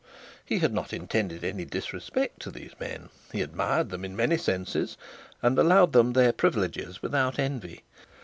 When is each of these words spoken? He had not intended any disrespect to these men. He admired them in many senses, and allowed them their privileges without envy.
He 0.43 0.57
had 0.57 0.73
not 0.73 0.93
intended 0.93 1.43
any 1.43 1.63
disrespect 1.63 2.39
to 2.39 2.49
these 2.49 2.73
men. 2.79 3.09
He 3.31 3.43
admired 3.43 3.91
them 3.91 4.03
in 4.03 4.15
many 4.15 4.35
senses, 4.35 4.97
and 5.43 5.59
allowed 5.59 5.93
them 5.93 6.13
their 6.13 6.33
privileges 6.33 7.03
without 7.03 7.37
envy. 7.37 7.83